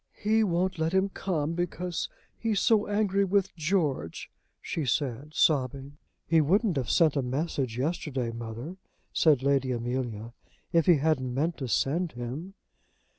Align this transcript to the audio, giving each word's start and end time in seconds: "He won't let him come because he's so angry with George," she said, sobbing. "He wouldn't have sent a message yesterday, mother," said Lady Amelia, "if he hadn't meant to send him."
"He 0.17 0.43
won't 0.43 0.79
let 0.79 0.93
him 0.93 1.09
come 1.09 1.53
because 1.53 2.09
he's 2.35 2.59
so 2.59 2.87
angry 2.87 3.23
with 3.23 3.55
George," 3.55 4.31
she 4.59 4.83
said, 4.83 5.35
sobbing. 5.35 5.99
"He 6.25 6.41
wouldn't 6.41 6.75
have 6.77 6.89
sent 6.89 7.15
a 7.15 7.21
message 7.21 7.77
yesterday, 7.77 8.31
mother," 8.31 8.77
said 9.13 9.43
Lady 9.43 9.71
Amelia, 9.71 10.33
"if 10.73 10.87
he 10.87 10.95
hadn't 10.95 11.31
meant 11.35 11.57
to 11.57 11.67
send 11.67 12.13
him." 12.13 12.55